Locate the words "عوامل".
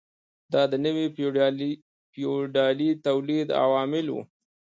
3.63-4.05